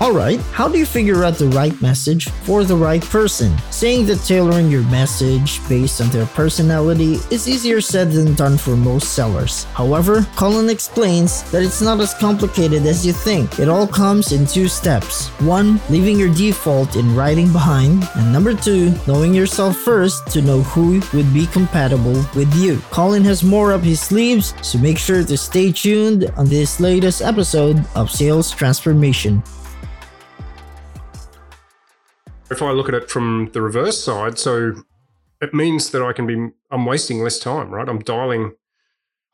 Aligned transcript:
Alright, 0.00 0.38
how 0.52 0.68
do 0.68 0.78
you 0.78 0.86
figure 0.86 1.24
out 1.24 1.34
the 1.34 1.48
right 1.48 1.82
message 1.82 2.28
for 2.28 2.62
the 2.62 2.76
right 2.76 3.02
person? 3.02 3.52
Saying 3.72 4.06
that 4.06 4.22
tailoring 4.24 4.70
your 4.70 4.84
message 4.84 5.60
based 5.68 6.00
on 6.00 6.08
their 6.10 6.26
personality 6.26 7.14
is 7.32 7.48
easier 7.48 7.80
said 7.80 8.12
than 8.12 8.34
done 8.34 8.58
for 8.58 8.76
most 8.76 9.14
sellers. 9.14 9.64
However, 9.74 10.24
Colin 10.36 10.70
explains 10.70 11.42
that 11.50 11.64
it's 11.64 11.82
not 11.82 11.98
as 11.98 12.14
complicated 12.14 12.86
as 12.86 13.04
you 13.04 13.12
think. 13.12 13.58
It 13.58 13.68
all 13.68 13.88
comes 13.88 14.30
in 14.30 14.46
two 14.46 14.68
steps. 14.68 15.26
One, 15.40 15.80
leaving 15.90 16.16
your 16.16 16.32
default 16.32 16.94
in 16.94 17.16
writing 17.16 17.52
behind, 17.52 18.08
and 18.14 18.32
number 18.32 18.54
two, 18.54 18.94
knowing 19.08 19.34
yourself 19.34 19.76
first 19.78 20.28
to 20.28 20.40
know 20.40 20.62
who 20.62 21.00
would 21.12 21.34
be 21.34 21.46
compatible 21.48 22.24
with 22.36 22.54
you. 22.54 22.78
Colin 22.92 23.24
has 23.24 23.42
more 23.42 23.72
up 23.72 23.82
his 23.82 24.00
sleeves, 24.00 24.54
so 24.62 24.78
make 24.78 24.96
sure 24.96 25.24
to 25.24 25.36
stay 25.36 25.72
tuned 25.72 26.30
on 26.36 26.46
this 26.46 26.78
latest 26.78 27.20
episode 27.20 27.84
of 27.96 28.12
Sales 28.12 28.52
Transformation. 28.52 29.42
If 32.50 32.62
I 32.62 32.70
look 32.70 32.88
at 32.88 32.94
it 32.94 33.10
from 33.10 33.50
the 33.52 33.60
reverse 33.60 34.02
side, 34.02 34.38
so 34.38 34.74
it 35.40 35.54
means 35.54 35.90
that 35.90 36.02
I 36.02 36.12
can 36.12 36.26
be, 36.26 36.48
I'm 36.70 36.86
wasting 36.86 37.20
less 37.22 37.38
time, 37.38 37.70
right? 37.70 37.88
I'm 37.88 38.00
dialing, 38.00 38.52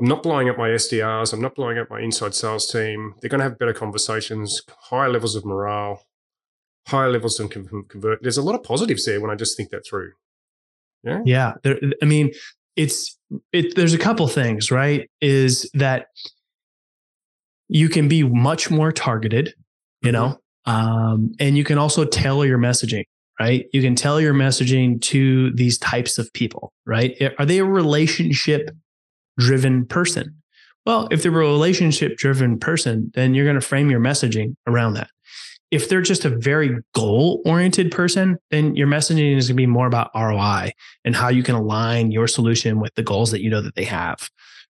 I'm 0.00 0.06
not 0.06 0.22
blowing 0.22 0.48
up 0.48 0.58
my 0.58 0.68
SDRs, 0.68 1.32
I'm 1.32 1.40
not 1.40 1.54
blowing 1.54 1.78
up 1.78 1.90
my 1.90 2.00
inside 2.00 2.34
sales 2.34 2.70
team. 2.70 3.14
They're 3.20 3.28
going 3.28 3.40
to 3.40 3.44
have 3.44 3.58
better 3.58 3.74
conversations, 3.74 4.62
higher 4.90 5.10
levels 5.10 5.36
of 5.36 5.44
morale, 5.44 6.06
higher 6.88 7.10
levels 7.10 7.38
of 7.38 7.50
convert. 7.50 8.22
There's 8.22 8.38
a 8.38 8.42
lot 8.42 8.54
of 8.54 8.62
positives 8.62 9.04
there 9.04 9.20
when 9.20 9.30
I 9.30 9.34
just 9.34 9.56
think 9.56 9.70
that 9.70 9.86
through. 9.86 10.12
Yeah. 11.04 11.20
Yeah. 11.24 11.52
There, 11.62 11.78
I 12.02 12.06
mean, 12.06 12.32
it's, 12.76 13.18
it, 13.52 13.76
there's 13.76 13.94
a 13.94 13.98
couple 13.98 14.26
things, 14.28 14.70
right? 14.70 15.10
Is 15.20 15.70
that 15.74 16.06
you 17.68 17.88
can 17.88 18.08
be 18.08 18.22
much 18.22 18.70
more 18.70 18.92
targeted, 18.92 19.54
you 20.02 20.10
mm-hmm. 20.10 20.12
know, 20.12 20.38
um, 20.64 21.32
and 21.40 21.56
you 21.56 21.64
can 21.64 21.78
also 21.78 22.04
tailor 22.04 22.46
your 22.46 22.58
messaging, 22.58 23.04
right? 23.40 23.66
You 23.72 23.82
can 23.82 23.94
tailor 23.94 24.20
your 24.20 24.34
messaging 24.34 25.00
to 25.02 25.52
these 25.54 25.78
types 25.78 26.18
of 26.18 26.32
people, 26.32 26.72
right? 26.86 27.16
Are 27.38 27.46
they 27.46 27.58
a 27.58 27.64
relationship 27.64 28.70
driven 29.38 29.86
person? 29.86 30.36
Well, 30.84 31.08
if 31.10 31.22
they're 31.22 31.32
a 31.32 31.34
relationship 31.34 32.16
driven 32.16 32.58
person, 32.58 33.10
then 33.14 33.34
you're 33.34 33.44
going 33.44 33.60
to 33.60 33.66
frame 33.66 33.90
your 33.90 34.00
messaging 34.00 34.54
around 34.66 34.94
that. 34.94 35.10
If 35.70 35.88
they're 35.88 36.02
just 36.02 36.24
a 36.24 36.28
very 36.28 36.76
goal 36.94 37.40
oriented 37.46 37.90
person, 37.92 38.36
then 38.50 38.74
your 38.74 38.86
messaging 38.86 39.36
is 39.36 39.48
going 39.48 39.56
to 39.56 39.62
be 39.62 39.66
more 39.66 39.86
about 39.86 40.10
ROI 40.14 40.72
and 41.04 41.16
how 41.16 41.28
you 41.28 41.42
can 41.42 41.54
align 41.54 42.10
your 42.10 42.26
solution 42.26 42.78
with 42.78 42.94
the 42.94 43.02
goals 43.02 43.30
that 43.30 43.42
you 43.42 43.48
know 43.48 43.62
that 43.62 43.74
they 43.74 43.84
have. 43.84 44.28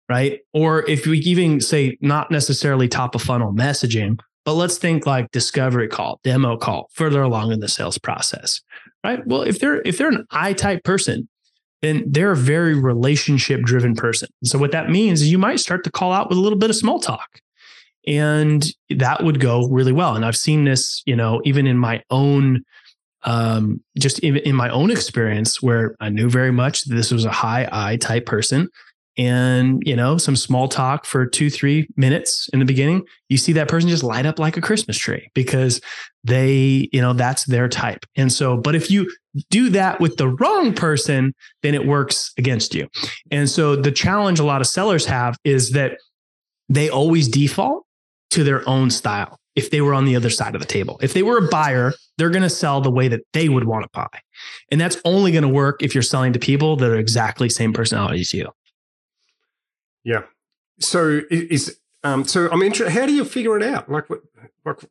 Right. 0.10 0.40
Or 0.54 0.90
if 0.90 1.06
we 1.06 1.20
even 1.20 1.62
say 1.62 1.96
not 2.02 2.32
necessarily 2.32 2.88
top 2.88 3.14
of 3.14 3.22
funnel 3.22 3.54
messaging, 3.54 4.18
but 4.50 4.56
let's 4.56 4.80
think 4.80 5.06
like 5.06 5.30
discovery 5.30 5.88
call, 5.88 6.20
demo 6.24 6.58
call, 6.58 6.90
further 6.92 7.22
along 7.22 7.52
in 7.52 7.60
the 7.60 7.68
sales 7.68 8.00
process, 8.00 8.62
right? 9.04 9.20
Well, 9.28 9.44
if 9.44 9.60
they're 9.60 9.84
if 9.86 10.00
they're 10.00 10.10
an 10.10 10.26
I 10.32 10.54
type 10.54 10.84
person, 10.84 11.30
then 11.84 12.04
they're 12.08 12.32
a 12.32 12.36
very 12.36 12.74
relationship 12.74 13.62
driven 13.62 13.94
person. 13.94 14.28
So 14.44 14.58
what 14.58 14.72
that 14.72 14.90
means 14.90 15.22
is 15.22 15.32
you 15.32 15.38
might 15.38 15.60
start 15.60 15.84
to 15.84 15.92
call 15.92 16.12
out 16.12 16.30
with 16.30 16.40
a 16.40 16.42
little 16.42 16.58
bit 16.58 16.72
of 16.72 16.76
small 16.76 17.00
talk. 17.00 17.42
And 18.08 18.66
that 18.90 19.24
would 19.24 19.40
go 19.40 19.68
really 19.68 19.94
well. 19.94 20.16
And 20.16 20.26
I've 20.26 20.36
seen 20.36 20.64
this, 20.64 21.04
you 21.06 21.16
know, 21.16 21.42
even 21.46 21.68
in 21.68 21.78
my 21.78 22.02
own 22.10 22.64
um, 23.26 23.84
just 24.00 24.18
in, 24.18 24.38
in 24.38 24.56
my 24.56 24.70
own 24.70 24.90
experience 24.90 25.62
where 25.62 25.96
I 26.00 26.10
knew 26.10 26.28
very 26.28 26.52
much 26.52 26.86
this 26.86 27.12
was 27.12 27.24
a 27.24 27.32
high 27.32 27.70
I 27.72 27.98
type 27.98 28.26
person 28.26 28.68
and 29.20 29.84
you 29.86 29.96
know 29.96 30.18
some 30.18 30.36
small 30.36 30.68
talk 30.68 31.06
for 31.06 31.26
two 31.26 31.50
three 31.50 31.88
minutes 31.96 32.50
in 32.54 32.60
the 32.60 32.66
beginning 32.66 33.06
you 33.28 33.38
see 33.38 33.54
that 33.54 33.68
person 33.68 33.90
just 33.90 34.04
light 34.04 34.26
up 34.26 34.40
like 34.40 34.58
a 34.58 34.62
christmas 34.62 34.98
tree 34.98 35.30
because 35.36 35.80
they 36.24 36.90
you 36.92 37.02
know 37.02 37.14
that's 37.14 37.46
their 37.46 37.68
type. 37.68 38.06
And 38.16 38.32
so 38.32 38.58
but 38.58 38.76
if 38.76 38.92
you 38.92 39.12
do 39.50 39.70
that 39.70 40.00
with 40.00 40.18
the 40.18 40.28
wrong 40.28 40.74
person 40.74 41.34
then 41.64 41.76
it 41.76 41.86
works 41.86 42.32
against 42.38 42.74
you. 42.76 42.88
And 43.32 43.50
so 43.50 43.76
the 43.76 43.92
challenge 43.92 44.40
a 44.40 44.44
lot 44.44 44.62
of 44.62 44.68
sellers 44.68 45.06
have 45.06 45.38
is 45.44 45.72
that 45.72 45.98
they 46.68 46.90
always 46.90 47.28
default 47.28 47.86
to 48.32 48.44
their 48.44 48.68
own 48.68 48.90
style 48.90 49.40
if 49.56 49.72
they 49.72 49.82
were 49.82 49.94
on 49.94 50.06
the 50.06 50.16
other 50.16 50.30
side 50.30 50.56
of 50.56 50.62
the 50.62 50.68
table. 50.68 51.00
If 51.02 51.14
they 51.14 51.24
were 51.24 51.38
a 51.38 51.48
buyer 51.48 51.94
they're 52.18 52.30
going 52.30 52.44
to 52.44 52.50
sell 52.50 52.82
the 52.82 52.92
way 52.92 53.08
that 53.08 53.22
they 53.32 53.48
would 53.48 53.64
want 53.64 53.84
to 53.84 53.90
buy. 53.94 54.20
And 54.72 54.80
that's 54.82 54.98
only 55.06 55.32
going 55.32 55.44
to 55.44 55.48
work 55.48 55.82
if 55.82 55.96
you're 55.96 56.02
selling 56.02 56.34
to 56.34 56.40
people 56.40 56.76
that 56.76 56.92
are 56.92 57.00
exactly 57.00 57.48
same 57.48 57.72
personality 57.72 58.20
as 58.20 58.34
you 58.34 58.50
yeah. 60.04 60.24
So 60.80 61.22
is 61.30 61.80
um 62.04 62.26
so 62.26 62.50
I'm 62.52 62.62
interested. 62.62 62.98
How 62.98 63.06
do 63.06 63.14
you 63.14 63.26
figure 63.26 63.58
it 63.58 63.64
out? 63.64 63.90
Like 63.90 64.10
what? 64.10 64.22
Like 64.66 64.84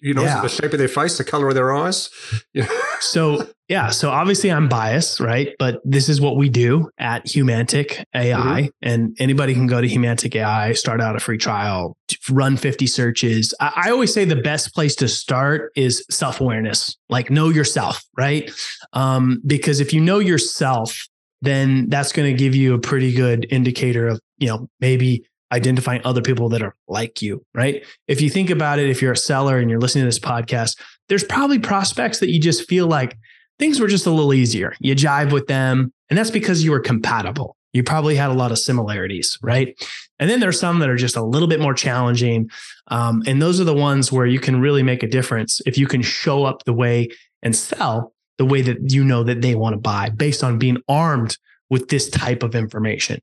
you 0.00 0.14
know, 0.14 0.22
yeah. 0.22 0.40
the 0.40 0.48
shape 0.48 0.72
of 0.72 0.78
their 0.78 0.88
face, 0.88 1.18
the 1.18 1.24
color 1.24 1.48
of 1.48 1.54
their 1.54 1.74
eyes. 1.74 2.10
Yeah. 2.52 2.68
so 3.00 3.48
yeah, 3.68 3.90
so 3.90 4.10
obviously 4.10 4.50
I'm 4.50 4.68
biased, 4.68 5.20
right? 5.20 5.54
But 5.58 5.80
this 5.84 6.08
is 6.08 6.20
what 6.20 6.36
we 6.36 6.48
do 6.48 6.88
at 6.98 7.26
Humantic 7.26 8.04
AI, 8.14 8.32
mm-hmm. 8.32 8.66
and 8.80 9.16
anybody 9.18 9.54
can 9.54 9.66
go 9.66 9.80
to 9.80 9.86
Humantic 9.86 10.34
AI, 10.36 10.72
start 10.72 11.00
out 11.00 11.16
a 11.16 11.20
free 11.20 11.36
trial, 11.36 11.96
run 12.30 12.56
50 12.56 12.86
searches. 12.86 13.52
I, 13.60 13.72
I 13.86 13.90
always 13.90 14.12
say 14.12 14.24
the 14.24 14.36
best 14.36 14.74
place 14.74 14.94
to 14.96 15.08
start 15.08 15.72
is 15.76 16.04
self 16.10 16.40
awareness, 16.40 16.96
like 17.08 17.30
know 17.30 17.48
yourself, 17.48 18.02
right? 18.16 18.50
Um, 18.94 19.42
because 19.46 19.80
if 19.80 19.92
you 19.92 20.00
know 20.00 20.18
yourself, 20.18 21.06
then 21.42 21.88
that's 21.88 22.12
going 22.12 22.30
to 22.30 22.38
give 22.38 22.54
you 22.54 22.74
a 22.74 22.78
pretty 22.78 23.12
good 23.12 23.46
indicator 23.50 24.08
of, 24.08 24.20
you 24.38 24.48
know, 24.48 24.68
maybe 24.80 25.24
identifying 25.52 26.02
other 26.04 26.22
people 26.22 26.48
that 26.50 26.62
are 26.62 26.74
like 26.88 27.22
you, 27.22 27.44
right? 27.54 27.84
If 28.06 28.20
you 28.20 28.28
think 28.28 28.50
about 28.50 28.78
it, 28.78 28.90
if 28.90 29.00
you're 29.00 29.12
a 29.12 29.16
seller 29.16 29.58
and 29.58 29.70
you're 29.70 29.80
listening 29.80 30.02
to 30.02 30.08
this 30.08 30.18
podcast, 30.18 30.78
there's 31.08 31.24
probably 31.24 31.58
prospects 31.58 32.20
that 32.20 32.30
you 32.30 32.40
just 32.40 32.68
feel 32.68 32.86
like 32.86 33.16
things 33.58 33.80
were 33.80 33.88
just 33.88 34.06
a 34.06 34.10
little 34.10 34.34
easier. 34.34 34.74
You 34.80 34.94
jive 34.94 35.32
with 35.32 35.46
them, 35.46 35.92
and 36.10 36.18
that's 36.18 36.30
because 36.30 36.64
you 36.64 36.70
were 36.70 36.80
compatible. 36.80 37.56
You 37.72 37.82
probably 37.82 38.16
had 38.16 38.30
a 38.30 38.34
lot 38.34 38.50
of 38.50 38.58
similarities, 38.58 39.38
right? 39.42 39.74
And 40.18 40.28
then 40.28 40.40
there's 40.40 40.58
some 40.58 40.78
that 40.80 40.88
are 40.88 40.96
just 40.96 41.16
a 41.16 41.22
little 41.22 41.48
bit 41.48 41.60
more 41.60 41.74
challenging. 41.74 42.48
Um, 42.88 43.22
and 43.26 43.40
those 43.40 43.60
are 43.60 43.64
the 43.64 43.74
ones 43.74 44.10
where 44.10 44.26
you 44.26 44.40
can 44.40 44.60
really 44.60 44.82
make 44.82 45.02
a 45.02 45.06
difference 45.06 45.60
if 45.66 45.76
you 45.76 45.86
can 45.86 46.02
show 46.02 46.44
up 46.44 46.64
the 46.64 46.72
way 46.72 47.08
and 47.42 47.54
sell 47.54 48.12
the 48.38 48.44
way 48.44 48.62
that 48.62 48.90
you 48.90 49.04
know 49.04 49.22
that 49.24 49.42
they 49.42 49.54
want 49.54 49.74
to 49.74 49.78
buy 49.78 50.08
based 50.10 50.42
on 50.42 50.58
being 50.58 50.78
armed 50.88 51.36
with 51.70 51.88
this 51.88 52.08
type 52.08 52.42
of 52.42 52.54
information. 52.54 53.20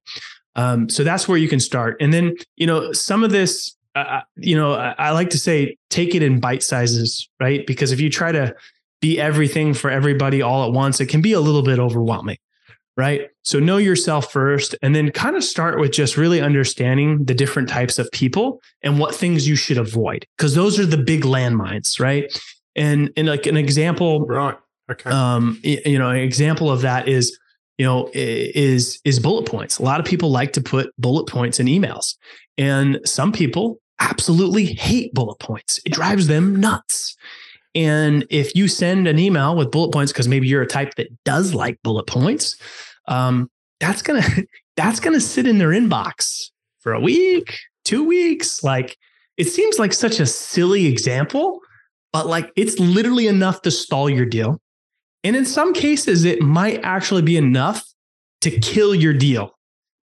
Um, 0.55 0.89
so 0.89 1.03
that's 1.03 1.27
where 1.27 1.37
you 1.37 1.49
can 1.49 1.59
start. 1.59 1.97
And 1.99 2.13
then, 2.13 2.35
you 2.55 2.67
know, 2.67 2.91
some 2.93 3.23
of 3.23 3.31
this, 3.31 3.75
uh, 3.95 4.21
you 4.35 4.55
know, 4.55 4.73
I, 4.73 4.95
I 4.97 5.11
like 5.11 5.29
to 5.31 5.39
say 5.39 5.77
take 5.89 6.15
it 6.15 6.23
in 6.23 6.39
bite 6.39 6.63
sizes, 6.63 7.29
right? 7.39 7.65
Because 7.65 7.91
if 7.91 7.99
you 7.99 8.09
try 8.09 8.31
to 8.31 8.55
be 9.01 9.19
everything 9.19 9.73
for 9.73 9.89
everybody 9.89 10.41
all 10.41 10.65
at 10.65 10.71
once, 10.71 10.99
it 10.99 11.07
can 11.07 11.21
be 11.21 11.33
a 11.33 11.39
little 11.39 11.61
bit 11.61 11.79
overwhelming, 11.79 12.37
right? 12.97 13.29
So 13.43 13.59
know 13.59 13.77
yourself 13.77 14.31
first 14.31 14.75
and 14.81 14.95
then 14.95 15.11
kind 15.11 15.35
of 15.35 15.43
start 15.43 15.79
with 15.79 15.91
just 15.91 16.17
really 16.17 16.41
understanding 16.41 17.25
the 17.25 17.33
different 17.33 17.69
types 17.69 17.99
of 17.99 18.09
people 18.11 18.61
and 18.81 18.99
what 18.99 19.13
things 19.13 19.47
you 19.47 19.55
should 19.55 19.77
avoid 19.77 20.25
because 20.37 20.55
those 20.55 20.79
are 20.79 20.85
the 20.85 20.97
big 20.97 21.23
landmines, 21.23 21.99
right? 21.99 22.33
And 22.75 23.11
and 23.15 23.27
like 23.27 23.45
an 23.45 23.57
example, 23.57 24.25
right? 24.25 24.57
Okay. 24.91 25.09
Um, 25.09 25.59
you 25.63 25.97
know, 25.97 26.09
an 26.09 26.17
example 26.17 26.69
of 26.69 26.81
that 26.81 27.07
is, 27.07 27.37
you 27.77 27.85
know, 27.85 28.09
is 28.13 28.99
is 29.03 29.19
bullet 29.19 29.45
points. 29.45 29.79
A 29.79 29.83
lot 29.83 29.99
of 29.99 30.05
people 30.05 30.29
like 30.29 30.53
to 30.53 30.61
put 30.61 30.93
bullet 30.97 31.27
points 31.27 31.59
in 31.59 31.67
emails, 31.67 32.15
and 32.57 32.99
some 33.05 33.31
people 33.31 33.79
absolutely 33.99 34.65
hate 34.65 35.13
bullet 35.13 35.39
points. 35.39 35.79
It 35.85 35.93
drives 35.93 36.27
them 36.27 36.55
nuts. 36.55 37.15
And 37.73 38.25
if 38.29 38.55
you 38.55 38.67
send 38.67 39.07
an 39.07 39.19
email 39.19 39.55
with 39.55 39.71
bullet 39.71 39.91
points, 39.91 40.11
because 40.11 40.27
maybe 40.27 40.47
you're 40.47 40.61
a 40.61 40.67
type 40.67 40.95
that 40.95 41.07
does 41.25 41.53
like 41.53 41.77
bullet 41.83 42.07
points, 42.07 42.55
um, 43.07 43.49
that's 43.79 44.01
gonna 44.01 44.23
that's 44.77 44.99
gonna 44.99 45.21
sit 45.21 45.47
in 45.47 45.57
their 45.57 45.69
inbox 45.69 46.51
for 46.79 46.93
a 46.93 46.99
week, 46.99 47.57
two 47.83 48.03
weeks. 48.03 48.63
Like 48.63 48.97
it 49.37 49.45
seems 49.45 49.79
like 49.79 49.91
such 49.91 50.19
a 50.19 50.25
silly 50.25 50.85
example, 50.85 51.59
but 52.13 52.27
like 52.27 52.51
it's 52.55 52.79
literally 52.79 53.27
enough 53.27 53.61
to 53.63 53.71
stall 53.71 54.09
your 54.09 54.25
deal. 54.25 54.61
And 55.25 55.35
in 55.35 55.43
some 55.43 55.73
cases, 55.73 56.23
it 56.23 56.39
might 56.39 56.79
actually 56.83 57.23
be 57.23 57.35
enough 57.35 57.83
to 58.41 58.51
kill 58.51 58.93
your 58.93 59.11
deal 59.11 59.57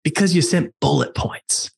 because 0.04 0.34
you 0.36 0.42
sent 0.42 0.74
bullet 0.82 1.14
points. 1.14 1.70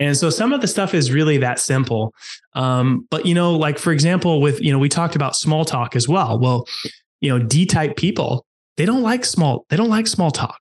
And 0.00 0.16
so 0.16 0.28
some 0.28 0.52
of 0.52 0.60
the 0.60 0.66
stuff 0.66 0.92
is 0.92 1.12
really 1.12 1.38
that 1.38 1.60
simple. 1.60 2.12
Um, 2.54 3.06
but 3.12 3.26
you 3.26 3.34
know, 3.34 3.54
like 3.54 3.78
for 3.78 3.92
example, 3.92 4.40
with 4.40 4.60
you 4.60 4.72
know, 4.72 4.80
we 4.80 4.88
talked 4.88 5.14
about 5.14 5.36
small 5.36 5.64
talk 5.64 5.94
as 5.94 6.08
well. 6.08 6.36
Well, 6.36 6.66
you 7.20 7.30
know, 7.30 7.38
D 7.38 7.64
type 7.64 7.94
people, 7.94 8.44
they 8.76 8.86
don't 8.86 9.02
like 9.02 9.24
small, 9.24 9.64
they 9.70 9.76
don't 9.76 9.88
like 9.88 10.08
small 10.08 10.32
talk. 10.32 10.58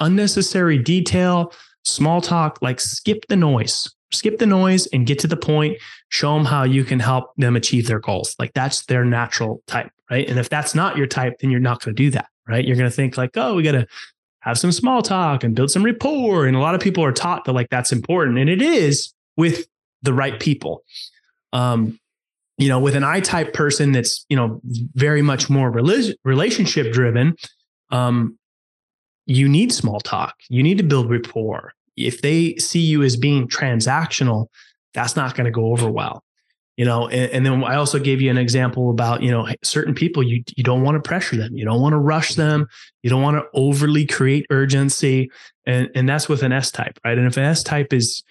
Unnecessary 0.00 0.78
detail, 0.78 1.52
small 1.84 2.20
talk, 2.20 2.58
like 2.60 2.80
skip 2.80 3.24
the 3.28 3.36
noise. 3.36 3.88
Skip 4.12 4.38
the 4.38 4.46
noise 4.46 4.86
and 4.88 5.06
get 5.06 5.18
to 5.20 5.26
the 5.26 5.36
point. 5.36 5.78
Show 6.08 6.34
them 6.34 6.44
how 6.44 6.64
you 6.64 6.84
can 6.84 7.00
help 7.00 7.34
them 7.36 7.56
achieve 7.56 7.86
their 7.86 8.00
goals. 8.00 8.36
Like 8.38 8.52
that's 8.52 8.86
their 8.86 9.04
natural 9.04 9.62
type, 9.66 9.90
right? 10.10 10.28
And 10.28 10.38
if 10.38 10.48
that's 10.48 10.74
not 10.74 10.96
your 10.96 11.06
type, 11.06 11.38
then 11.40 11.50
you're 11.50 11.60
not 11.60 11.82
going 11.82 11.96
to 11.96 12.02
do 12.02 12.10
that, 12.10 12.28
right? 12.46 12.64
You're 12.64 12.76
going 12.76 12.90
to 12.90 12.94
think 12.94 13.16
like, 13.16 13.30
oh, 13.36 13.54
we 13.54 13.62
got 13.62 13.72
to 13.72 13.86
have 14.40 14.58
some 14.58 14.72
small 14.72 15.02
talk 15.02 15.44
and 15.44 15.54
build 15.54 15.70
some 15.70 15.84
rapport. 15.84 16.46
And 16.46 16.56
a 16.56 16.60
lot 16.60 16.74
of 16.74 16.80
people 16.80 17.04
are 17.04 17.12
taught 17.12 17.44
that 17.44 17.52
like 17.52 17.70
that's 17.70 17.92
important. 17.92 18.38
And 18.38 18.50
it 18.50 18.60
is 18.60 19.14
with 19.36 19.66
the 20.02 20.12
right 20.12 20.38
people. 20.38 20.82
Um, 21.52 21.98
you 22.58 22.68
know, 22.68 22.78
with 22.78 22.94
an 22.94 23.04
I 23.04 23.20
type 23.20 23.54
person 23.54 23.92
that's, 23.92 24.26
you 24.28 24.36
know, 24.36 24.60
very 24.94 25.22
much 25.22 25.48
more 25.48 25.70
relationship 25.70 26.92
driven, 26.92 27.36
um, 27.90 28.38
you 29.26 29.48
need 29.48 29.72
small 29.72 30.00
talk. 30.00 30.34
You 30.48 30.62
need 30.62 30.78
to 30.78 30.84
build 30.84 31.10
rapport. 31.10 31.72
If 31.96 32.22
they 32.22 32.56
see 32.56 32.80
you 32.80 33.02
as 33.02 33.16
being 33.16 33.48
transactional, 33.48 34.46
that's 34.94 35.16
not 35.16 35.34
going 35.34 35.46
to 35.46 35.50
go 35.50 35.66
over 35.66 35.90
well 35.90 36.22
you 36.76 36.84
know? 36.84 37.08
And, 37.08 37.30
and, 37.30 37.46
then 37.46 37.64
i 37.64 37.76
also 37.76 37.98
gave 37.98 38.20
you 38.20 38.30
an 38.30 38.38
example 38.38 38.90
about 38.90 39.22
you 39.22 39.30
know 39.30 39.46
certain 39.62 39.94
people 39.94 40.22
you 40.22 40.42
you 40.56 40.64
don't 40.64 40.82
want 40.82 40.96
to 40.96 41.06
pressure 41.06 41.36
them. 41.36 41.56
You 41.56 41.64
don't 41.64 41.80
want 41.80 41.92
to 41.92 41.98
rush 41.98 42.34
them. 42.34 42.66
You 43.02 43.10
don't 43.10 43.22
want 43.22 43.36
to 43.36 43.44
overly 43.54 44.06
create 44.06 44.46
urgency. 44.50 45.30
And 45.66 45.90
and 45.94 46.08
that's 46.08 46.28
with 46.28 46.42
an 46.42 46.52
s 46.52 46.70
type 46.70 46.98
right? 47.04 47.16
And 47.16 47.26
if 47.26 47.36
an 47.36 47.44
s 47.44 47.62
type 47.62 47.92
is 47.92 48.22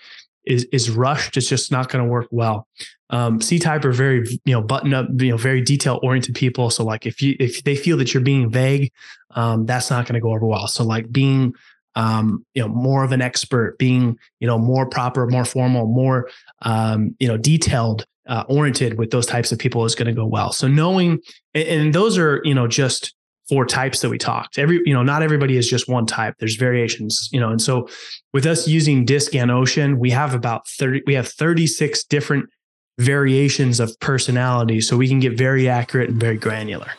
is 0.45 0.65
is 0.73 0.89
rushed 0.89 1.37
it's 1.37 1.47
just 1.47 1.71
not 1.71 1.89
going 1.89 2.03
to 2.03 2.09
work 2.09 2.27
well. 2.31 2.67
Um, 3.09 3.41
c 3.41 3.59
type 3.59 3.85
are 3.85 3.91
very 3.91 4.25
you 4.45 4.53
know 4.53 4.61
button 4.61 4.93
up 4.93 5.07
you 5.17 5.29
know 5.29 5.37
very 5.37 5.61
detail 5.61 5.99
oriented 6.01 6.35
people. 6.35 6.69
So 6.69 6.83
like 6.83 7.05
if 7.05 7.21
you 7.21 7.35
if 7.39 7.63
they 7.63 7.75
feel 7.75 7.97
that 7.97 8.13
you're 8.13 8.23
being 8.23 8.49
vague 8.49 8.91
um, 9.33 9.65
that's 9.65 9.89
not 9.89 10.05
going 10.05 10.15
to 10.15 10.19
go 10.19 10.33
over 10.33 10.45
well. 10.45 10.67
So 10.67 10.83
like 10.83 11.11
being 11.11 11.53
um, 11.95 12.45
you 12.53 12.61
know, 12.61 12.67
more 12.67 13.03
of 13.03 13.11
an 13.11 13.21
expert, 13.21 13.77
being, 13.77 14.17
you 14.39 14.47
know, 14.47 14.57
more 14.57 14.85
proper, 14.85 15.27
more 15.27 15.45
formal, 15.45 15.87
more, 15.87 16.29
um, 16.61 17.15
you 17.19 17.27
know, 17.27 17.37
detailed 17.37 18.05
uh, 18.27 18.43
oriented 18.47 18.97
with 18.97 19.11
those 19.11 19.25
types 19.25 19.51
of 19.51 19.59
people 19.59 19.83
is 19.85 19.95
going 19.95 20.07
to 20.07 20.13
go 20.13 20.25
well. 20.25 20.51
So 20.51 20.67
knowing, 20.67 21.19
and, 21.53 21.67
and 21.67 21.93
those 21.93 22.17
are, 22.17 22.41
you 22.43 22.53
know, 22.53 22.67
just 22.67 23.13
four 23.49 23.65
types 23.65 23.99
that 24.01 24.09
we 24.09 24.17
talked. 24.17 24.57
Every, 24.57 24.79
you 24.85 24.93
know, 24.93 25.03
not 25.03 25.23
everybody 25.23 25.57
is 25.57 25.67
just 25.67 25.89
one 25.89 26.05
type. 26.05 26.35
There's 26.39 26.55
variations, 26.55 27.27
you 27.33 27.39
know, 27.39 27.49
and 27.49 27.61
so 27.61 27.89
with 28.33 28.45
us 28.45 28.67
using 28.67 29.03
Disc 29.03 29.35
and 29.35 29.51
Ocean, 29.51 29.99
we 29.99 30.11
have 30.11 30.33
about 30.33 30.67
30, 30.69 31.01
we 31.05 31.15
have 31.15 31.27
36 31.27 32.03
different 32.05 32.49
variations 32.97 33.79
of 33.79 33.99
personality. 33.99 34.79
So 34.79 34.95
we 34.95 35.07
can 35.07 35.19
get 35.19 35.37
very 35.37 35.67
accurate 35.67 36.09
and 36.09 36.19
very 36.19 36.37
granular. 36.37 36.91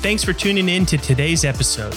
Thanks 0.00 0.24
for 0.24 0.32
tuning 0.32 0.68
in 0.68 0.86
to 0.86 0.98
today's 0.98 1.44
episode. 1.44 1.96